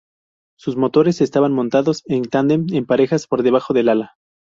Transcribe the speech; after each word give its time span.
Sus 0.57 0.77
motores 0.77 1.21
estaban 1.21 1.53
montados 1.53 2.01
en 2.05 2.23
tándem 2.23 2.65
en 2.73 2.87
parejas 2.87 3.27
por 3.27 3.43
debajo 3.43 3.75
del 3.75 3.87
ala. 3.87 4.15